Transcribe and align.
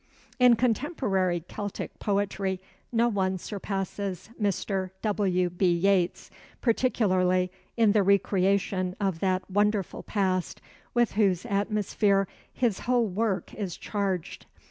In 0.39 0.55
contemporary 0.55 1.41
Celtic 1.41 1.99
poetry 1.99 2.59
no 2.91 3.07
one 3.07 3.37
surpasses 3.37 4.31
Mr. 4.41 4.89
W. 5.03 5.47
B. 5.51 5.71
Yeats, 5.71 6.31
particularly 6.59 7.51
in 7.77 7.91
the 7.91 8.01
re 8.01 8.17
creation 8.17 8.95
of 8.99 9.19
that 9.19 9.47
wonderful 9.47 10.01
past 10.01 10.59
with 10.95 11.11
whose 11.11 11.45
atmosphere 11.45 12.27
his 12.51 12.79
whole 12.89 13.05
work 13.05 13.53
is 13.53 13.77
charged. 13.77 14.47